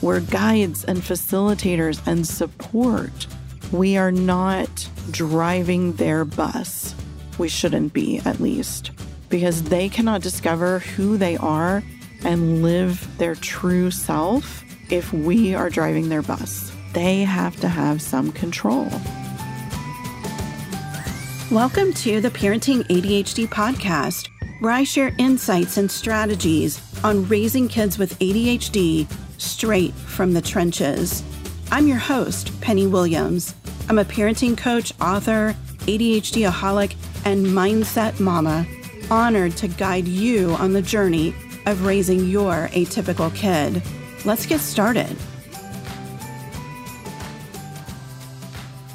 [0.00, 3.26] We're guides and facilitators and support.
[3.72, 6.94] We are not driving their bus.
[7.36, 8.92] We shouldn't be, at least,
[9.28, 11.82] because they cannot discover who they are
[12.24, 16.70] and live their true self if we are driving their bus.
[16.92, 18.88] They have to have some control.
[21.50, 24.28] Welcome to the Parenting ADHD podcast,
[24.60, 31.22] where I share insights and strategies on raising kids with ADHD straight from the trenches.
[31.70, 33.54] I'm your host, Penny Williams.
[33.88, 35.56] I'm a parenting coach, author,
[35.86, 38.66] ADHD aholic, and mindset mama,
[39.10, 41.34] honored to guide you on the journey
[41.66, 43.82] of raising your atypical kid.
[44.24, 45.16] Let's get started.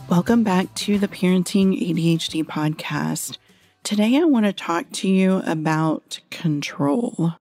[0.09, 3.37] Welcome back to the Parenting ADHD podcast.
[3.83, 7.33] Today, I want to talk to you about control.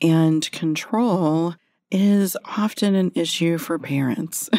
[0.00, 1.56] And control
[1.90, 4.50] is often an issue for parents.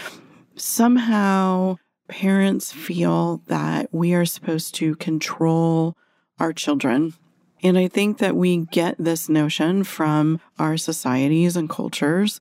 [0.56, 1.76] Somehow,
[2.08, 5.96] parents feel that we are supposed to control
[6.38, 7.14] our children.
[7.62, 12.40] And I think that we get this notion from our societies and cultures,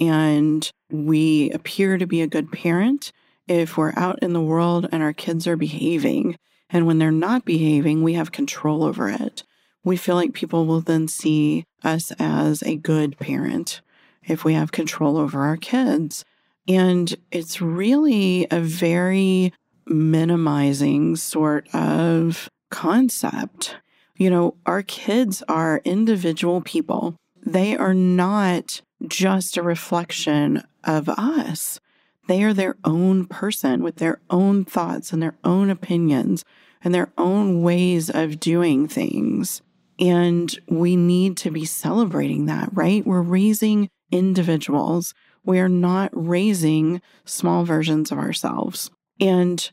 [0.00, 3.12] and we appear to be a good parent
[3.46, 6.36] if we're out in the world and our kids are behaving.
[6.70, 9.44] And when they're not behaving, we have control over it.
[9.84, 13.82] We feel like people will then see us as a good parent
[14.26, 16.24] if we have control over our kids.
[16.66, 19.52] And it's really a very
[19.86, 23.76] minimizing sort of concept.
[24.16, 31.80] You know, our kids are individual people, they are not just a reflection of us.
[32.26, 36.42] They are their own person with their own thoughts and their own opinions
[36.82, 39.60] and their own ways of doing things.
[39.98, 43.06] And we need to be celebrating that, right?
[43.06, 45.12] We're raising individuals.
[45.44, 48.90] We are not raising small versions of ourselves.
[49.20, 49.70] And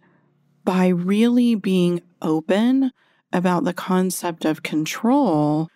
[0.65, 2.91] by really being open
[3.31, 5.69] about the concept of control,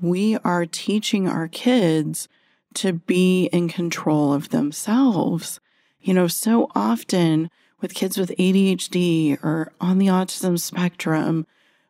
[0.00, 2.28] we are teaching our kids
[2.74, 5.60] to be in control of themselves.
[6.00, 7.50] You know, so often
[7.80, 11.46] with kids with ADHD or on the autism spectrum,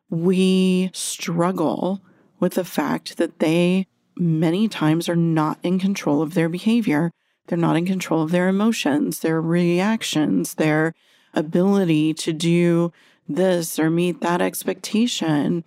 [0.09, 2.01] we struggle
[2.39, 7.11] with the fact that they many times are not in control of their behavior.
[7.47, 10.93] They're not in control of their emotions, their reactions, their
[11.33, 12.91] ability to do
[13.27, 15.63] this or meet that expectation.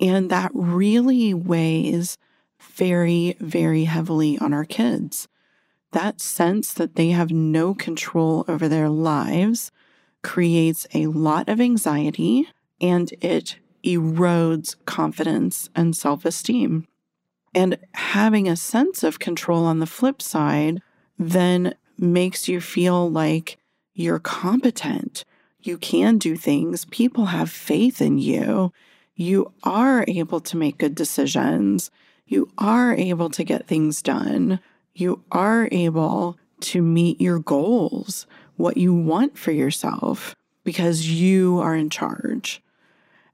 [0.00, 2.16] And that really weighs
[2.60, 5.28] very, very heavily on our kids.
[5.92, 9.70] That sense that they have no control over their lives
[10.22, 12.48] creates a lot of anxiety
[12.80, 16.86] and it erodes confidence and self esteem.
[17.54, 20.82] And having a sense of control on the flip side
[21.18, 23.58] then makes you feel like
[23.94, 25.24] you're competent.
[25.60, 26.84] You can do things.
[26.86, 28.72] People have faith in you.
[29.16, 31.90] You are able to make good decisions.
[32.26, 34.60] You are able to get things done.
[34.94, 38.26] You are able to meet your goals,
[38.56, 42.62] what you want for yourself, because you are in charge.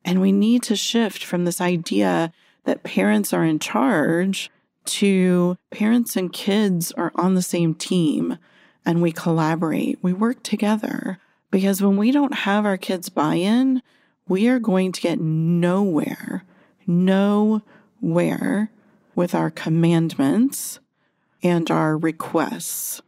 [0.05, 2.33] And we need to shift from this idea
[2.65, 4.51] that parents are in charge
[4.85, 8.39] to parents and kids are on the same team
[8.85, 11.19] and we collaborate, we work together.
[11.51, 13.81] Because when we don't have our kids' buy in,
[14.29, 16.45] we are going to get nowhere,
[16.87, 18.71] nowhere
[19.15, 20.81] with our commandments
[21.43, 23.01] and our requests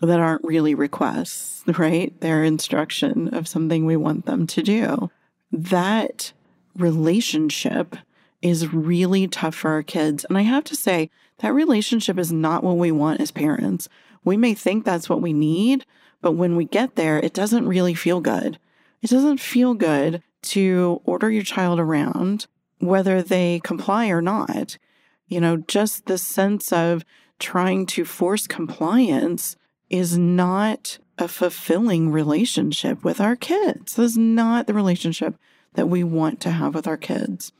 [0.00, 2.18] that aren't really requests, right?
[2.20, 5.10] They're instruction of something we want them to do.
[5.52, 6.32] That
[6.76, 7.96] relationship
[8.42, 10.24] is really tough for our kids.
[10.24, 13.88] And I have to say, that relationship is not what we want as parents.
[14.24, 15.84] We may think that's what we need,
[16.20, 18.58] but when we get there, it doesn't really feel good.
[19.00, 22.46] It doesn't feel good to order your child around,
[22.78, 24.78] whether they comply or not.
[25.26, 27.04] You know, just the sense of
[27.38, 29.56] trying to force compliance
[29.90, 33.94] is not a fulfilling relationship with our kids.
[33.94, 35.36] This is not the relationship
[35.74, 37.52] that we want to have with our kids.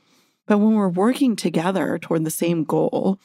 [0.45, 3.19] But when we're working together toward the same goal,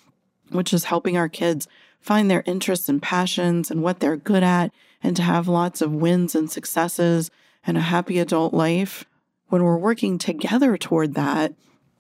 [0.51, 1.67] which is helping our kids
[2.01, 4.73] find their interests and passions and what they're good at,
[5.03, 7.31] and to have lots of wins and successes
[7.67, 9.05] and a happy adult life,
[9.49, 11.55] when we're working together toward that,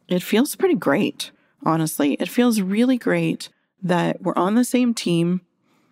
[0.08, 1.30] it feels pretty great,
[1.64, 2.14] honestly.
[2.14, 3.48] It feels really great
[3.82, 5.40] that we're on the same team,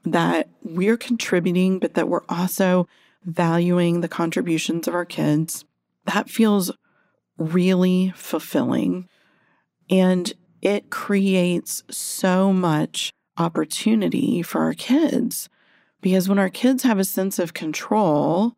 [0.04, 2.88] that we're contributing, but that we're also
[3.24, 5.64] valuing the contributions of our kids.
[6.04, 6.70] That feels
[7.38, 9.08] really fulfilling.
[9.90, 15.48] And it creates so much opportunity for our kids.
[16.00, 18.56] Because when our kids have a sense of control,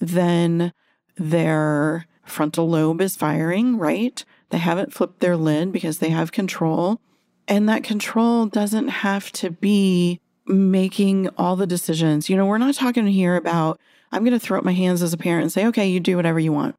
[0.00, 0.72] then
[1.16, 4.24] their frontal lobe is firing, right?
[4.50, 7.00] They haven't flipped their lid because they have control.
[7.48, 12.28] And that control doesn't have to be making all the decisions.
[12.28, 13.80] You know, we're not talking here about,
[14.12, 16.16] I'm going to throw up my hands as a parent and say, okay, you do
[16.16, 16.74] whatever you want.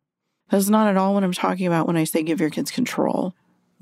[0.49, 3.33] That's not at all what I'm talking about when I say give your kids control.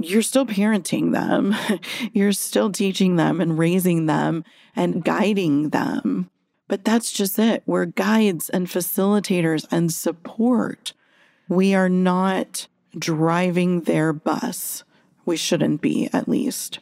[0.01, 1.55] You're still parenting them,
[2.13, 6.29] you're still teaching them and raising them and guiding them.
[6.69, 7.63] But that's just it.
[7.65, 10.93] We're guides and facilitators and support.
[11.49, 12.67] We are not
[12.97, 14.83] driving their bus.
[15.25, 16.79] We shouldn't be, at least,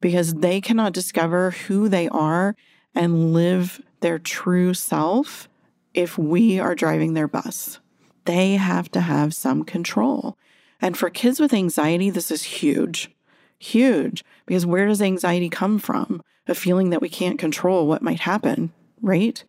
[0.00, 2.56] because they cannot discover who they are
[2.94, 5.48] and live their true self
[5.94, 7.80] if we are driving their bus.
[8.24, 10.36] They have to have some control.
[10.80, 13.10] And for kids with anxiety, this is huge,
[13.58, 16.22] huge, because where does anxiety come from?
[16.46, 18.72] A feeling that we can't control what might happen,
[19.02, 19.42] right?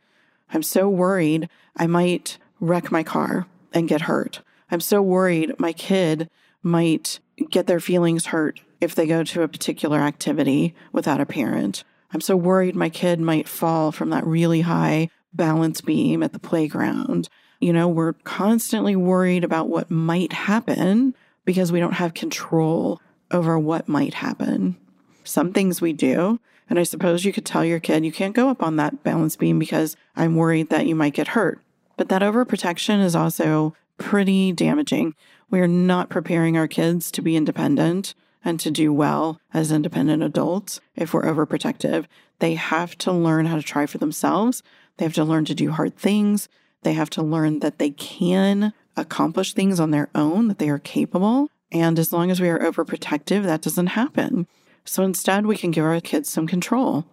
[0.52, 4.42] I'm so worried I might wreck my car and get hurt.
[4.72, 6.30] I'm so worried my kid
[6.62, 11.84] might get their feelings hurt if they go to a particular activity without a parent.
[12.12, 16.40] I'm so worried my kid might fall from that really high balance beam at the
[16.40, 17.30] playground.
[17.60, 21.14] You know, we're constantly worried about what might happen
[21.46, 23.02] because we don't have control
[23.32, 24.78] over what might happen.
[25.24, 26.40] Some things we do,
[26.70, 29.36] and I suppose you could tell your kid you can't go up on that balance
[29.36, 31.60] beam because I'm worried that you might get hurt.
[31.98, 35.16] But that overprotection is also pretty damaging.
[35.50, 38.14] We're not preparing our kids to be independent
[38.44, 42.06] and to do well as independent adults if we're overprotective.
[42.40, 44.64] They have to learn how to try for themselves.
[44.98, 46.48] They have to learn to do hard things.
[46.84, 50.80] They have to learn that they can accomplish things on their own, that they are
[50.80, 51.50] capable.
[51.72, 54.48] And as long as we are overprotective, that doesn't happen.
[54.86, 57.06] So instead, we can give our kids some control.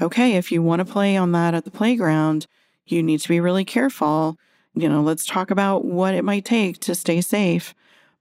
[0.00, 2.46] Okay, if you want to play on that at the playground,
[2.86, 4.38] you need to be really careful
[4.74, 7.74] you know, let's talk about what it might take to stay safe.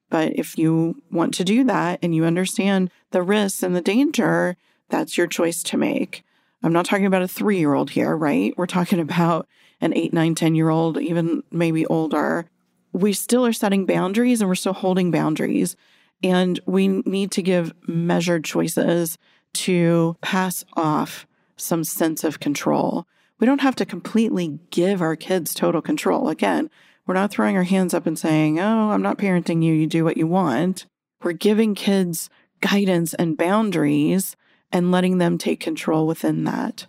[0.09, 4.57] But if you want to do that and you understand the risks and the danger,
[4.89, 6.23] that's your choice to make.
[6.63, 8.53] I'm not talking about a three year old here, right?
[8.57, 9.47] We're talking about
[9.81, 12.45] an eight, nine, 10 year old, even maybe older.
[12.93, 15.75] We still are setting boundaries and we're still holding boundaries.
[16.23, 19.17] And we need to give measured choices
[19.53, 21.25] to pass off
[21.57, 23.05] some sense of control
[23.41, 26.29] we don't have to completely give our kids total control.
[26.29, 26.69] Again,
[27.05, 29.73] we're not throwing our hands up and saying, Oh, I'm not parenting you.
[29.73, 30.85] You do what you want.
[31.23, 32.29] We're giving kids
[32.61, 34.35] guidance and boundaries
[34.71, 36.85] and letting them take control within that.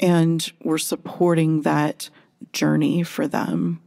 [0.00, 2.08] And we're supporting that
[2.52, 3.80] journey for them.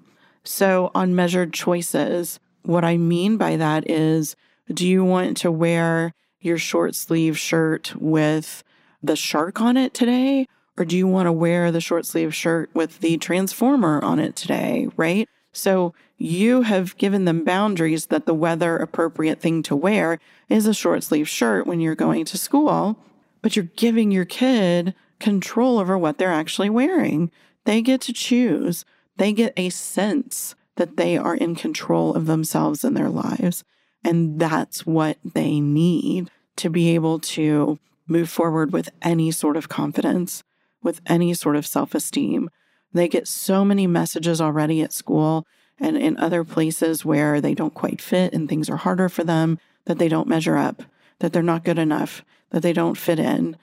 [0.43, 4.35] So, on measured choices, what I mean by that is
[4.71, 8.63] do you want to wear your short sleeve shirt with
[9.01, 10.47] the shark on it today?
[10.77, 14.35] Or do you want to wear the short sleeve shirt with the transformer on it
[14.35, 14.89] today?
[14.97, 15.29] Right.
[15.51, 20.73] So you have given them boundaries that the weather appropriate thing to wear is a
[20.73, 22.97] short sleeve shirt when you're going to school,
[23.41, 27.31] but you're giving your kid control over what they're actually wearing.
[27.65, 28.85] They get to choose,
[29.17, 33.63] they get a sense that they are in control of themselves and their lives.
[34.03, 39.69] And that's what they need to be able to move forward with any sort of
[39.69, 40.43] confidence
[40.83, 42.49] with any sort of self esteem.
[42.91, 45.47] They get so many messages already at school
[45.79, 49.57] and in other places where they don't quite fit and things are harder for them,
[49.85, 50.83] that they don't measure up,
[51.19, 53.57] that they're not good enough, that they don't fit in.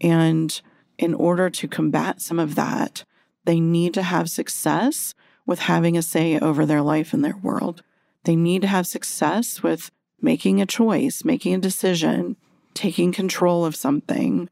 [0.00, 0.60] And
[0.98, 3.04] in order to combat some of that,
[3.44, 5.14] they need to have success
[5.46, 7.82] with having a say over their life and their world.
[8.24, 12.36] They need to have success with making a choice, making a decision,
[12.74, 14.48] taking control of something,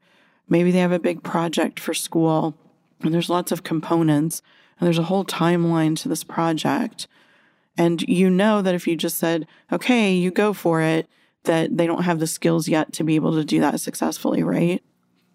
[0.51, 2.57] Maybe they have a big project for school
[3.01, 4.41] and there's lots of components
[4.77, 7.07] and there's a whole timeline to this project.
[7.77, 11.07] And you know that if you just said, okay, you go for it,
[11.45, 14.83] that they don't have the skills yet to be able to do that successfully, right?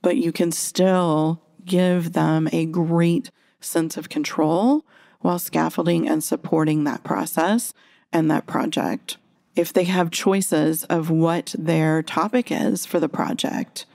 [0.03, 3.31] But you can still give them a great
[3.67, 4.85] sense of control
[5.21, 7.75] while scaffolding and supporting that process
[8.13, 9.17] and that project.
[9.55, 13.87] If they have choices of what their topic is for the project,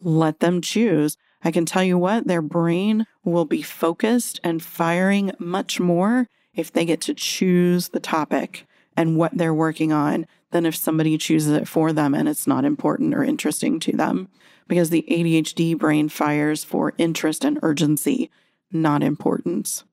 [0.00, 1.16] let them choose.
[1.42, 6.72] I can tell you what, their brain will be focused and firing much more if
[6.72, 8.66] they get to choose the topic
[8.96, 12.64] and what they're working on than if somebody chooses it for them and it's not
[12.64, 14.28] important or interesting to them.
[14.66, 18.30] Because the ADHD brain fires for interest and urgency,
[18.72, 19.84] not importance.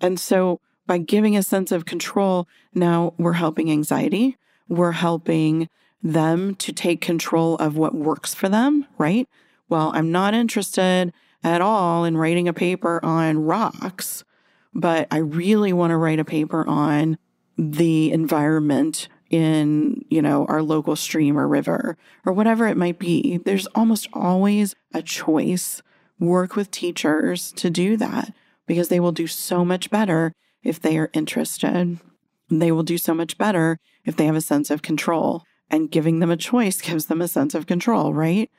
[0.00, 4.36] And so by giving a sense of control, now we're helping anxiety.
[4.68, 5.68] We're helping
[6.02, 9.28] them to take control of what works for them, right?
[9.70, 14.24] well, I'm not interested at all in writing a paper on rocks,
[14.74, 17.16] but I really want to write a paper on
[17.56, 21.96] the environment in, you know, our local stream or river
[22.26, 23.38] or whatever it might be.
[23.38, 25.82] There's almost always a choice.
[26.20, 28.34] Work with teachers to do that
[28.66, 31.98] because they will do so much better if they are interested.
[32.50, 35.44] They will do so much better if they have a sense of control.
[35.70, 38.50] And giving them a choice gives them a sense of control, right?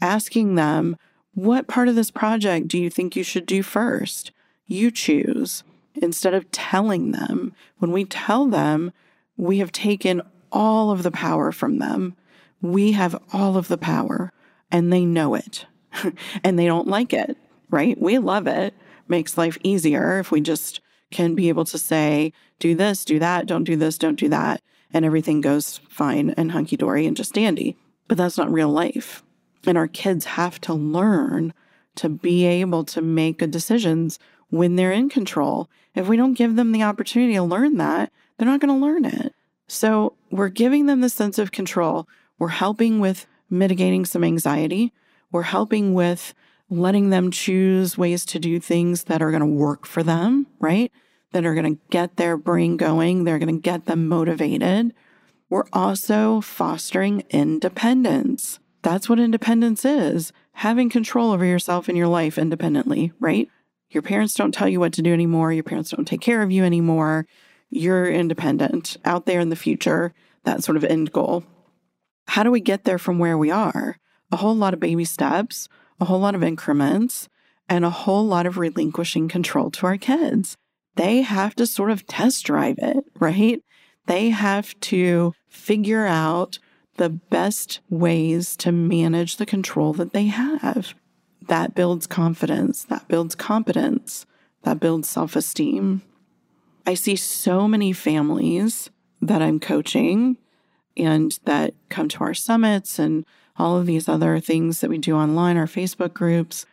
[0.00, 0.96] Asking them,
[1.34, 4.32] what part of this project do you think you should do first?
[4.66, 5.64] You choose
[5.94, 7.54] instead of telling them.
[7.76, 8.90] When we tell them,
[9.36, 12.16] we have taken all of the power from them.
[12.62, 14.32] We have all of the power
[14.70, 15.66] and they know it
[16.44, 17.36] and they don't like it,
[17.70, 18.00] right?
[18.00, 18.74] We love it.
[19.08, 20.80] Makes life easier if we just
[21.10, 24.62] can be able to say, do this, do that, don't do this, don't do that,
[24.92, 27.76] and everything goes fine and hunky dory and just dandy.
[28.08, 29.22] But that's not real life.
[29.66, 31.52] And our kids have to learn
[31.96, 34.18] to be able to make good decisions
[34.48, 35.68] when they're in control.
[35.94, 39.04] If we don't give them the opportunity to learn that, they're not going to learn
[39.04, 39.34] it.
[39.68, 42.08] So we're giving them the sense of control.
[42.38, 44.92] We're helping with mitigating some anxiety.
[45.32, 46.34] We're helping with
[46.70, 50.92] letting them choose ways to do things that are going to work for them, right?
[51.32, 53.24] That are going to get their brain going.
[53.24, 54.94] They're going to get them motivated.
[55.50, 58.58] We're also fostering independence.
[58.82, 63.48] That's what independence is having control over yourself and your life independently, right?
[63.90, 65.52] Your parents don't tell you what to do anymore.
[65.52, 67.26] Your parents don't take care of you anymore.
[67.70, 71.44] You're independent out there in the future, that sort of end goal.
[72.28, 73.98] How do we get there from where we are?
[74.32, 75.68] A whole lot of baby steps,
[76.00, 77.28] a whole lot of increments,
[77.68, 80.56] and a whole lot of relinquishing control to our kids.
[80.96, 83.62] They have to sort of test drive it, right?
[84.06, 86.58] They have to figure out
[86.96, 90.94] the best ways to manage the control that they have.
[91.48, 94.26] That builds confidence, that builds competence,
[94.62, 96.02] that builds self esteem.
[96.86, 100.36] I see so many families that I'm coaching
[100.96, 103.24] and that come to our summits and
[103.56, 106.66] all of these other things that we do online, our Facebook groups.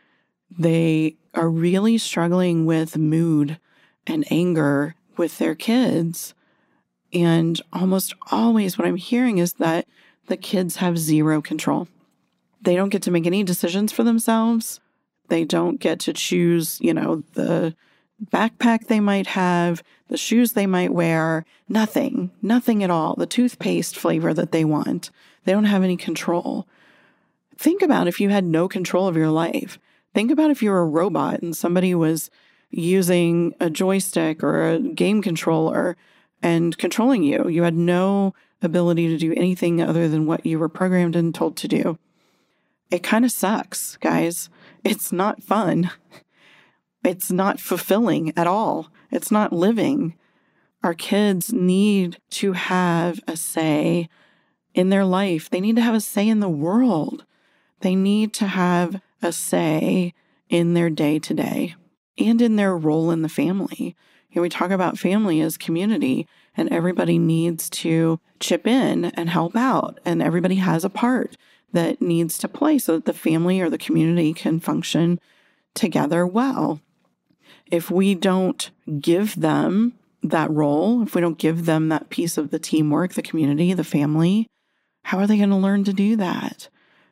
[0.57, 3.59] They are really struggling with mood
[4.07, 6.33] and anger with their kids.
[7.13, 9.87] And almost always, what I'm hearing is that
[10.27, 11.87] the kids have zero control.
[12.61, 14.79] They don't get to make any decisions for themselves.
[15.27, 17.75] They don't get to choose, you know, the
[18.31, 23.15] backpack they might have, the shoes they might wear, nothing, nothing at all.
[23.15, 25.09] The toothpaste flavor that they want.
[25.49, 26.67] They don't have any control.
[27.57, 29.79] Think about if you had no control of your life.
[30.13, 32.29] Think about if you were a robot and somebody was
[32.69, 35.97] using a joystick or a game controller
[36.43, 37.47] and controlling you.
[37.47, 41.57] You had no ability to do anything other than what you were programmed and told
[41.57, 41.97] to do.
[42.91, 44.51] It kind of sucks, guys.
[44.83, 45.89] It's not fun.
[47.03, 48.91] It's not fulfilling at all.
[49.09, 50.13] It's not living.
[50.83, 54.09] Our kids need to have a say
[54.73, 55.49] in their life.
[55.49, 57.25] They need to have a say in the world.
[57.81, 60.13] They need to have a say
[60.49, 61.75] in their day to day
[62.17, 63.95] and in their role in the family.
[64.29, 69.29] You know, we talk about family as community, and everybody needs to chip in and
[69.29, 71.35] help out, and everybody has a part
[71.71, 75.19] that needs to play so that the family or the community can function
[75.73, 76.79] together well.
[77.71, 82.51] If we don't give them that role, if we don't give them that piece of
[82.51, 84.47] the teamwork, the community, the family,
[85.03, 86.69] how are they going to learn to do that?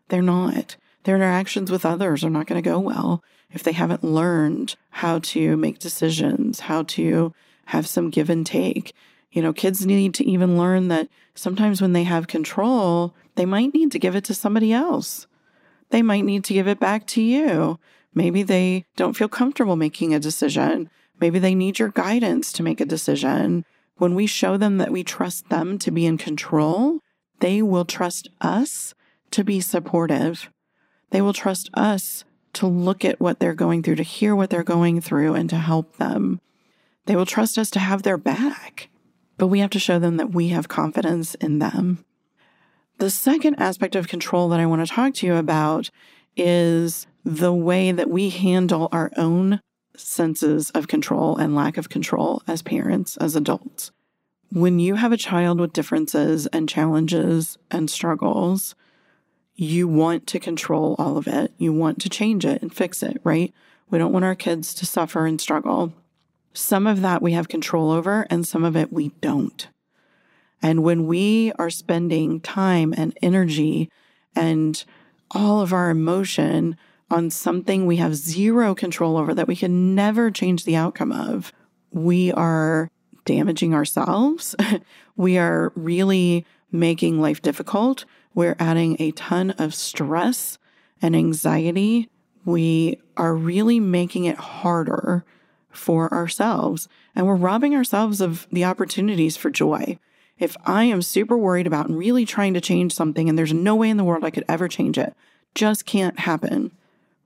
[0.10, 0.78] They're not.
[1.04, 5.20] Their interactions with others are not going to go well if they haven't learned how
[5.20, 7.34] to make decisions, how to
[7.68, 8.94] have some give and take.
[9.32, 13.74] You know, kids need to even learn that sometimes when they have control, they might
[13.74, 15.28] need to give it to somebody else.
[15.90, 17.80] They might need to give it back to you.
[18.14, 20.90] Maybe they don't feel comfortable making a decision.
[21.20, 23.64] Maybe they need your guidance to make a decision.
[23.98, 27.00] When we show them that we trust them to be in control,
[27.40, 28.94] they will trust us
[29.32, 30.50] to be supportive.
[31.12, 34.64] They will trust us to look at what they're going through, to hear what they're
[34.64, 36.42] going through, and to help them.
[37.06, 38.90] They will trust us to have their back,
[39.38, 42.04] but we have to show them that we have confidence in them.
[42.98, 45.92] The second aspect of control that I want to talk to you about
[46.36, 49.62] is the way that we handle our own
[49.96, 53.92] senses of control and lack of control as parents, as adults.
[54.52, 58.76] When you have a child with differences and challenges and struggles,
[59.56, 61.52] you want to control all of it.
[61.58, 63.54] You want to change it and fix it, right?
[63.90, 65.94] We don't want our kids to suffer and struggle.
[66.54, 69.68] Some of that we have control over, and some of it we don't.
[70.62, 73.90] And when we are spending time and energy
[74.36, 74.84] and
[75.32, 76.78] all of our emotion
[77.10, 81.54] on something we have zero control over that we can never change the outcome of,
[81.92, 82.90] we are
[83.28, 84.56] damaging ourselves.
[85.16, 88.06] we are really making life difficult.
[88.34, 90.58] We're adding a ton of stress
[91.02, 92.10] and anxiety.
[92.46, 95.26] We are really making it harder
[95.70, 96.88] for ourselves.
[97.14, 100.00] And we're robbing ourselves of the opportunities for joy.
[100.40, 103.76] If I am super worried about and really trying to change something and there's no
[103.76, 105.14] way in the world I could ever change it,
[105.54, 106.72] just can't happen.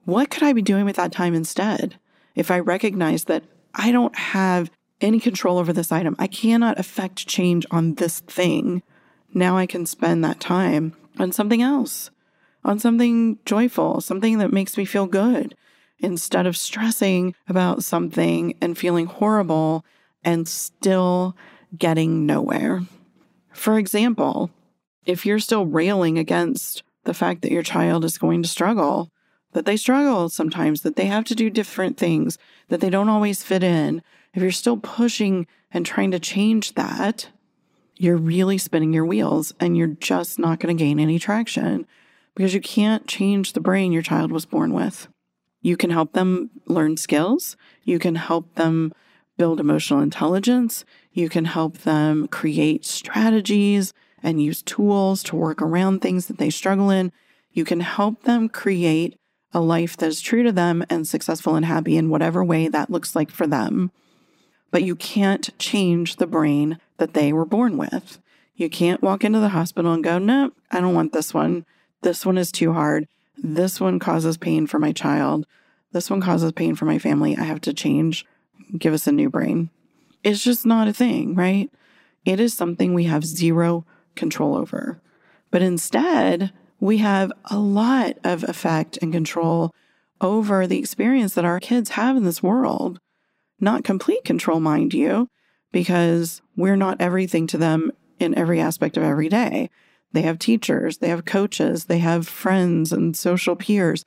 [0.05, 1.99] What could I be doing with that time instead?
[2.35, 3.43] If I recognize that
[3.75, 8.83] I don't have any control over this item, I cannot affect change on this thing.
[9.33, 12.11] Now I can spend that time on something else,
[12.63, 15.55] on something joyful, something that makes me feel good,
[15.99, 19.85] instead of stressing about something and feeling horrible
[20.23, 21.35] and still
[21.77, 22.81] getting nowhere.
[23.53, 24.51] For example,
[25.05, 29.11] if you're still railing against the fact that your child is going to struggle,
[29.53, 32.37] that they struggle sometimes, that they have to do different things,
[32.69, 34.01] that they don't always fit in,
[34.33, 37.29] if you're still pushing and trying to change that,
[37.97, 41.85] you're really spinning your wheels and you're just not going to gain any traction
[42.35, 45.07] because you can't change the brain your child was born with.
[45.61, 48.93] You can help them learn skills, you can help them
[49.37, 55.99] build emotional intelligence, you can help them create strategies and use tools to work around
[55.99, 57.11] things that they struggle in.
[57.51, 59.15] You can help them create
[59.53, 62.89] a life that is true to them and successful and happy in whatever way that
[62.89, 63.91] looks like for them.
[64.71, 68.19] But you can't change the brain that they were born with.
[68.55, 71.65] You can't walk into the hospital and go, no, I don't want this one.
[72.01, 73.07] This one is too hard.
[73.37, 75.45] This one causes pain for my child.
[75.91, 77.35] This one causes pain for my family.
[77.37, 78.25] I have to change.
[78.77, 79.69] Give us a new brain.
[80.23, 81.69] It's just not a thing, right?
[82.23, 83.85] It is something we have zero
[84.15, 85.01] control over.
[85.49, 89.73] But instead, we have a lot of effect and control
[90.21, 92.99] over the experience that our kids have in this world.
[93.61, 95.29] Not complete control, mind you,
[95.71, 99.69] because we're not everything to them in every aspect of every day.
[100.13, 104.03] They have teachers, they have coaches, they have friends and social peers,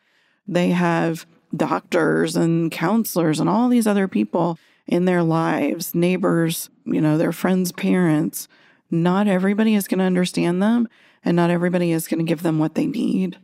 [0.47, 1.25] they have
[1.57, 7.33] doctors and counselors and all these other people in their lives, neighbors, you know, their
[7.33, 8.49] friends' parents.
[8.90, 10.88] Not everybody is going to understand them
[11.25, 13.38] and not everybody is going to give them what they need.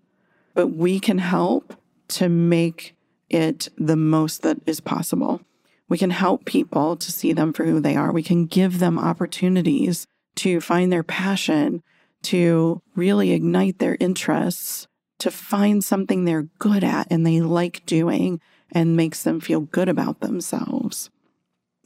[0.54, 1.74] But we can help
[2.08, 2.94] to make
[3.30, 5.40] it the most that is possible.
[5.90, 8.12] We can help people to see them for who they are.
[8.12, 11.82] We can give them opportunities to find their passion,
[12.22, 14.86] to really ignite their interests,
[15.18, 19.88] to find something they're good at and they like doing and makes them feel good
[19.88, 21.10] about themselves.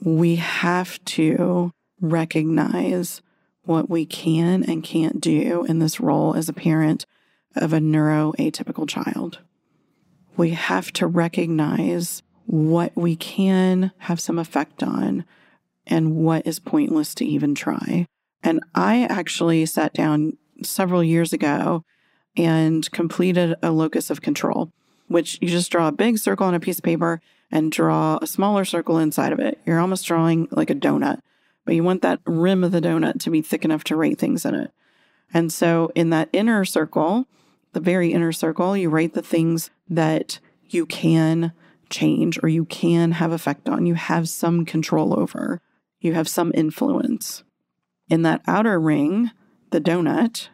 [0.05, 3.23] We have to recognize
[3.64, 7.07] what we can and can't do in this role as a parent
[7.57, 9.38] of a neuroatypical child.
[10.37, 15.24] We have to recognize what we can have some effect on
[15.87, 18.07] and what is pointless to even try.
[18.42, 21.85] And I actually sat down several years ago
[22.37, 24.70] and completed a locus of control,
[25.09, 28.26] which you just draw a big circle on a piece of paper and draw a
[28.26, 29.59] smaller circle inside of it.
[29.64, 31.20] You're almost drawing like a donut,
[31.64, 34.44] but you want that rim of the donut to be thick enough to write things
[34.44, 34.72] in it.
[35.33, 37.26] And so in that inner circle,
[37.72, 41.52] the very inner circle, you write the things that you can
[41.94, 45.61] change or you can have effect on, you have some control over,
[46.00, 47.44] you have some influence.
[48.11, 49.30] In that outer ring,
[49.70, 50.48] the donut,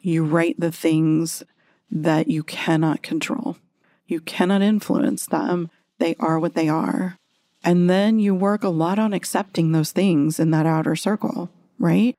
[0.00, 1.42] you write the things
[1.90, 3.56] that you cannot control.
[4.06, 5.70] You cannot influence them.
[5.98, 7.18] They are what they are.
[7.62, 12.14] And then you work a lot on accepting those things in that outer circle, right?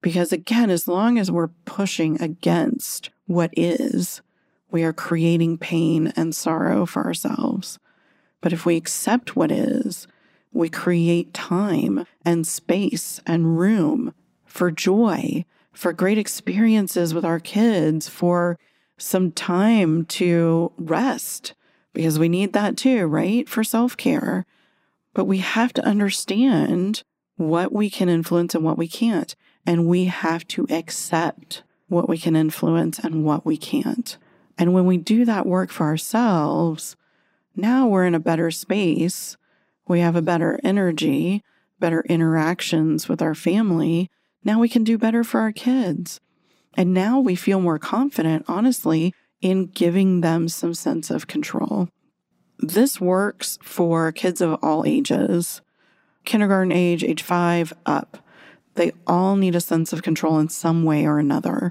[0.00, 4.22] Because again, as long as we're pushing against what is,
[4.70, 7.78] we are creating pain and sorrow for ourselves.
[8.44, 10.06] But if we accept what is,
[10.52, 14.12] we create time and space and room
[14.44, 18.58] for joy, for great experiences with our kids, for
[18.98, 21.54] some time to rest,
[21.94, 23.48] because we need that too, right?
[23.48, 24.44] For self care.
[25.14, 27.02] But we have to understand
[27.36, 29.34] what we can influence and what we can't.
[29.64, 34.18] And we have to accept what we can influence and what we can't.
[34.58, 36.94] And when we do that work for ourselves,
[37.56, 39.36] now we're in a better space.
[39.86, 41.42] We have a better energy,
[41.78, 44.10] better interactions with our family.
[44.42, 46.20] Now we can do better for our kids.
[46.76, 51.88] And now we feel more confident, honestly, in giving them some sense of control.
[52.58, 55.60] This works for kids of all ages,
[56.24, 58.18] kindergarten age, age five up.
[58.74, 61.70] They all need a sense of control in some way or another.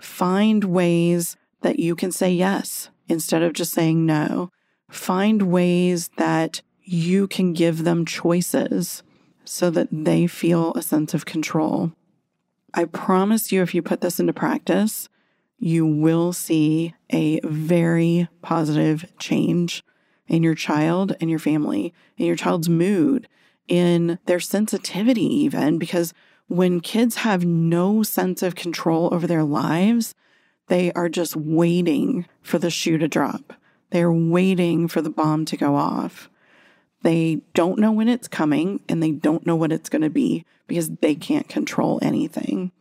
[0.00, 4.50] Find ways that you can say yes instead of just saying no.
[4.94, 9.02] Find ways that you can give them choices
[9.44, 11.92] so that they feel a sense of control.
[12.72, 15.08] I promise you, if you put this into practice,
[15.58, 19.84] you will see a very positive change
[20.28, 23.28] in your child and your family, in your child's mood,
[23.66, 26.14] in their sensitivity, even because
[26.46, 30.14] when kids have no sense of control over their lives,
[30.68, 33.54] they are just waiting for the shoe to drop.
[33.90, 36.28] They're waiting for the bomb to go off.
[37.02, 40.44] They don't know when it's coming and they don't know what it's going to be
[40.66, 42.72] because they can't control anything.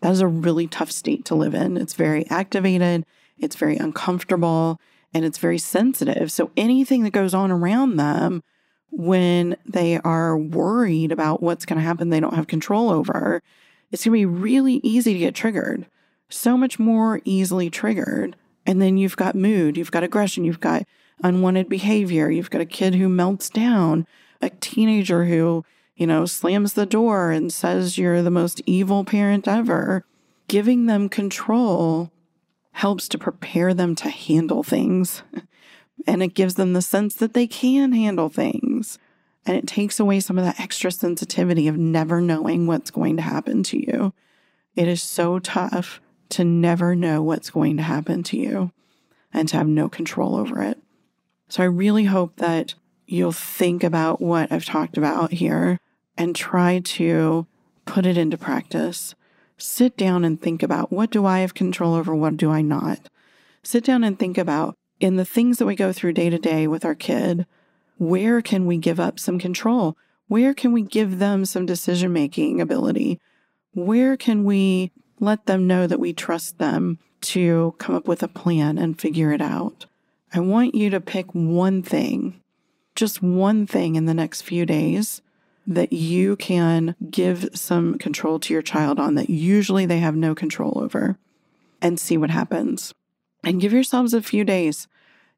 [0.00, 1.76] That is a really tough state to live in.
[1.76, 3.04] It's very activated,
[3.38, 4.78] it's very uncomfortable,
[5.12, 6.30] and it's very sensitive.
[6.30, 8.42] So anything that goes on around them
[8.90, 13.42] when they are worried about what's going to happen, they don't have control over,
[13.90, 15.86] it's going to be really easy to get triggered.
[16.28, 18.36] So much more easily triggered.
[18.66, 20.84] And then you've got mood, you've got aggression, you've got
[21.22, 24.06] unwanted behavior, you've got a kid who melts down,
[24.40, 25.64] a teenager who,
[25.96, 30.04] you know, slams the door and says you're the most evil parent ever.
[30.48, 32.10] Giving them control
[32.72, 35.22] helps to prepare them to handle things.
[36.06, 38.98] and it gives them the sense that they can handle things.
[39.46, 43.22] And it takes away some of that extra sensitivity of never knowing what's going to
[43.22, 44.12] happen to you.
[44.74, 46.00] It is so tough
[46.34, 48.72] to never know what's going to happen to you
[49.32, 50.78] and to have no control over it.
[51.48, 52.74] So I really hope that
[53.06, 55.78] you'll think about what I've talked about here
[56.16, 57.46] and try to
[57.84, 59.14] put it into practice.
[59.58, 63.08] Sit down and think about what do I have control over, what do I not?
[63.62, 66.66] Sit down and think about in the things that we go through day to day
[66.66, 67.46] with our kid,
[67.98, 69.96] where can we give up some control?
[70.28, 73.20] Where can we give them some decision making ability?
[73.74, 74.92] Where can we
[75.24, 79.32] let them know that we trust them to come up with a plan and figure
[79.32, 79.86] it out?
[80.32, 82.40] I want you to pick one thing,
[82.94, 85.22] just one thing in the next few days
[85.66, 90.34] that you can give some control to your child on that usually they have no
[90.34, 91.16] control over
[91.80, 92.92] and see what happens
[93.44, 94.88] and give yourselves a few days.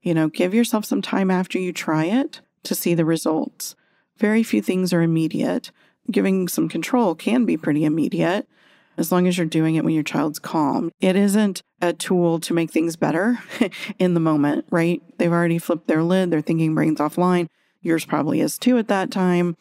[0.03, 3.75] You know, give yourself some time after you try it to see the results.
[4.19, 5.71] Very few things are immediate.
[6.11, 8.49] Giving some control can be pretty immediate
[8.97, 10.91] as long as you're doing it when your child's calm.
[11.01, 13.39] It isn't a tool to make things better
[13.99, 15.03] in the moment, right?
[15.19, 17.49] They've already flipped their lid, they're thinking brains offline.
[17.81, 19.57] Yours probably is too at that time.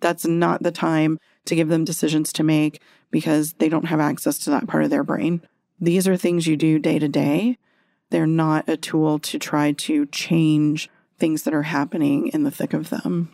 [0.00, 4.38] That's not the time to give them decisions to make because they don't have access
[4.38, 5.42] to that part of their brain.
[5.80, 7.58] These are things you do day to day
[8.10, 12.72] they're not a tool to try to change things that are happening in the thick
[12.72, 13.30] of them.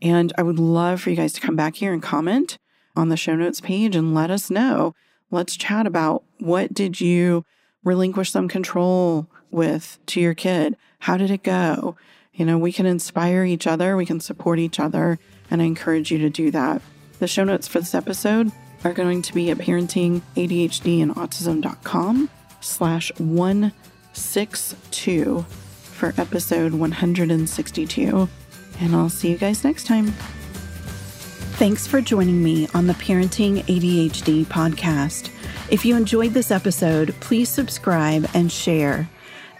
[0.00, 2.58] And I would love for you guys to come back here and comment
[2.96, 4.94] on the show notes page and let us know.
[5.30, 7.46] Let's chat about what did you
[7.84, 10.76] relinquish some control with to your kid?
[11.00, 11.96] How did it go?
[12.34, 15.18] You know, we can inspire each other, we can support each other,
[15.50, 16.80] and I encourage you to do that.
[17.18, 18.50] The show notes for this episode
[18.84, 25.44] are going to be at parentingadhdandautism.com slash 162
[26.02, 28.28] for episode 162.
[28.80, 30.12] And I'll see you guys next time.
[31.62, 35.30] Thanks for joining me on the Parenting ADHD podcast.
[35.70, 39.08] If you enjoyed this episode, please subscribe and share.